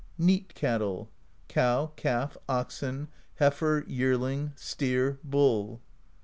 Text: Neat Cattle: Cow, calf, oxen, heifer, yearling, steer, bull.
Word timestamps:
Neat 0.17 0.55
Cattle: 0.55 1.11
Cow, 1.47 1.91
calf, 1.95 2.35
oxen, 2.49 3.07
heifer, 3.35 3.83
yearling, 3.85 4.51
steer, 4.55 5.19
bull. 5.23 5.79